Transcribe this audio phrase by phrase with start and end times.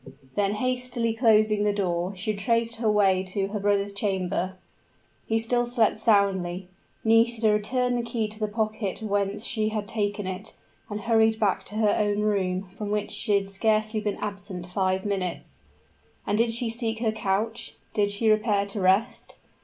[0.33, 4.57] Then, hastily closing the door, she retraced her way to her brother's chamber.
[5.27, 6.69] He still slept soundly;
[7.03, 10.55] Nisida returned the key to the pocket whence she had taken it,
[10.89, 15.05] and hurried back to her own room, from which she had scarcely been absent five
[15.05, 15.61] minutes.
[16.25, 17.75] And did she seek her couch?
[17.93, 19.35] did she repair to rest?